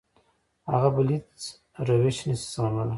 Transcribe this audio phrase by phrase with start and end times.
[0.71, 1.27] هغه بل هېڅ
[1.87, 2.89] روش نه شي زغملی.